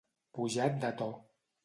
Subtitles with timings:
[0.37, 1.11] Pujat de to.